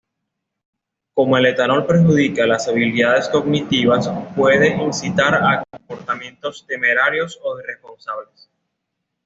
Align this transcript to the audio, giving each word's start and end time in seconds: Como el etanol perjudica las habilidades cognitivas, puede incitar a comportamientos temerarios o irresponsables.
Como 1.13 1.37
el 1.37 1.45
etanol 1.45 1.85
perjudica 1.85 2.47
las 2.47 2.67
habilidades 2.67 3.29
cognitivas, 3.29 4.09
puede 4.35 4.69
incitar 4.83 5.35
a 5.35 5.63
comportamientos 5.69 6.65
temerarios 6.65 7.39
o 7.43 7.59
irresponsables. 7.59 8.49